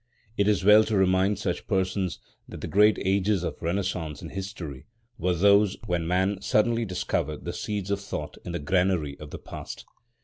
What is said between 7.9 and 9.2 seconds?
of thought in the granary